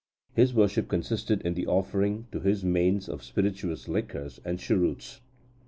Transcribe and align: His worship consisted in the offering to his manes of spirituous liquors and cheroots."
His 0.33 0.51
worship 0.51 0.87
consisted 0.87 1.43
in 1.43 1.53
the 1.53 1.67
offering 1.67 2.25
to 2.31 2.39
his 2.39 2.63
manes 2.65 3.07
of 3.07 3.23
spirituous 3.23 3.87
liquors 3.87 4.41
and 4.43 4.57
cheroots." 4.57 5.21